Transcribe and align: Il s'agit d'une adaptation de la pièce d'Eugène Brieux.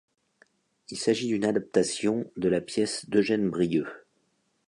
Il 0.89 0.97
s'agit 0.97 1.27
d'une 1.27 1.45
adaptation 1.45 2.25
de 2.35 2.49
la 2.49 2.59
pièce 2.59 3.07
d'Eugène 3.07 3.51
Brieux. 3.51 3.87